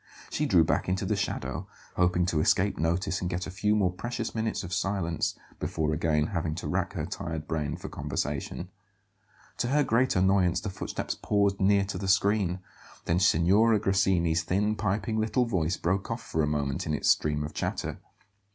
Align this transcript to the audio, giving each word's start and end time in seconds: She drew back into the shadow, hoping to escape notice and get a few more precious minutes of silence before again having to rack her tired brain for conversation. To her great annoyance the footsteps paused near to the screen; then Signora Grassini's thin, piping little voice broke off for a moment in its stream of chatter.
She 0.31 0.47
drew 0.47 0.63
back 0.63 0.89
into 0.89 1.05
the 1.05 1.15
shadow, 1.15 1.67
hoping 1.95 2.25
to 2.25 2.39
escape 2.39 2.79
notice 2.79 3.21
and 3.21 3.29
get 3.29 3.45
a 3.45 3.51
few 3.51 3.75
more 3.75 3.93
precious 3.93 4.33
minutes 4.33 4.63
of 4.63 4.73
silence 4.73 5.35
before 5.59 5.93
again 5.93 6.25
having 6.33 6.55
to 6.55 6.67
rack 6.67 6.93
her 6.93 7.05
tired 7.05 7.47
brain 7.47 7.75
for 7.75 7.87
conversation. 7.87 8.69
To 9.57 9.67
her 9.67 9.83
great 9.83 10.15
annoyance 10.15 10.59
the 10.59 10.71
footsteps 10.71 11.13
paused 11.13 11.59
near 11.59 11.85
to 11.85 11.99
the 11.99 12.07
screen; 12.07 12.61
then 13.05 13.19
Signora 13.19 13.77
Grassini's 13.77 14.41
thin, 14.41 14.75
piping 14.75 15.19
little 15.19 15.45
voice 15.45 15.77
broke 15.77 16.09
off 16.09 16.23
for 16.23 16.41
a 16.41 16.47
moment 16.47 16.87
in 16.87 16.95
its 16.95 17.11
stream 17.11 17.43
of 17.43 17.53
chatter. 17.53 17.99